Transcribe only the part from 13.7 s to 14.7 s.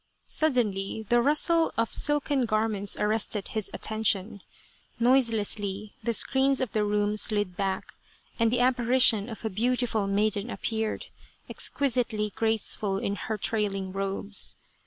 robes.